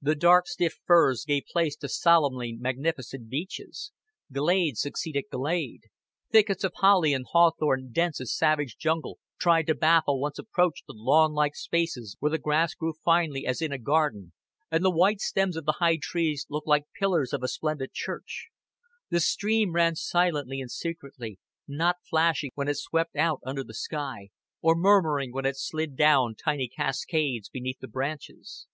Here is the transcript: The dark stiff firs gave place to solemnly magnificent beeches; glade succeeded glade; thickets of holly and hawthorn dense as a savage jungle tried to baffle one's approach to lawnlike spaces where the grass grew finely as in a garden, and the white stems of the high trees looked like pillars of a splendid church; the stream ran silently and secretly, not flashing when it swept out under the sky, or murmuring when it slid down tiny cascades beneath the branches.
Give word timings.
The 0.00 0.16
dark 0.16 0.48
stiff 0.48 0.74
firs 0.84 1.24
gave 1.24 1.44
place 1.52 1.76
to 1.76 1.88
solemnly 1.88 2.52
magnificent 2.60 3.28
beeches; 3.28 3.92
glade 4.32 4.76
succeeded 4.76 5.26
glade; 5.30 5.82
thickets 6.32 6.64
of 6.64 6.72
holly 6.78 7.14
and 7.14 7.24
hawthorn 7.30 7.92
dense 7.92 8.20
as 8.20 8.30
a 8.30 8.34
savage 8.34 8.76
jungle 8.76 9.20
tried 9.38 9.68
to 9.68 9.76
baffle 9.76 10.18
one's 10.18 10.40
approach 10.40 10.82
to 10.86 10.92
lawnlike 10.96 11.54
spaces 11.54 12.16
where 12.18 12.32
the 12.32 12.38
grass 12.38 12.74
grew 12.74 12.92
finely 13.04 13.46
as 13.46 13.62
in 13.62 13.70
a 13.70 13.78
garden, 13.78 14.32
and 14.68 14.84
the 14.84 14.90
white 14.90 15.20
stems 15.20 15.56
of 15.56 15.64
the 15.64 15.76
high 15.78 15.96
trees 16.02 16.44
looked 16.50 16.66
like 16.66 16.86
pillars 16.98 17.32
of 17.32 17.44
a 17.44 17.46
splendid 17.46 17.92
church; 17.92 18.48
the 19.10 19.20
stream 19.20 19.74
ran 19.74 19.94
silently 19.94 20.60
and 20.60 20.72
secretly, 20.72 21.38
not 21.68 21.98
flashing 22.10 22.50
when 22.56 22.66
it 22.66 22.78
swept 22.78 23.14
out 23.14 23.38
under 23.46 23.62
the 23.62 23.74
sky, 23.74 24.30
or 24.60 24.74
murmuring 24.74 25.32
when 25.32 25.44
it 25.46 25.56
slid 25.56 25.94
down 25.94 26.34
tiny 26.34 26.66
cascades 26.66 27.48
beneath 27.48 27.78
the 27.78 27.86
branches. 27.86 28.66